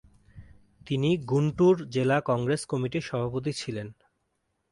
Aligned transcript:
তিনি 0.87 1.09
গুন্টুর 1.25 1.75
জেলা 1.89 2.17
কংগ্রেস 2.21 2.61
কমিটির 2.65 3.07
সভাপতি 3.09 3.51
ছিলেন। 3.53 3.87